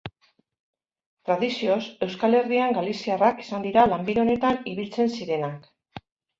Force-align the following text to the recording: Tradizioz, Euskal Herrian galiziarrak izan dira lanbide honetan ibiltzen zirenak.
Tradizioz, 1.29 1.83
Euskal 2.07 2.39
Herrian 2.39 2.75
galiziarrak 2.79 3.45
izan 3.47 3.69
dira 3.69 3.87
lanbide 3.95 4.27
honetan 4.27 4.61
ibiltzen 4.75 5.15
zirenak. 5.21 5.73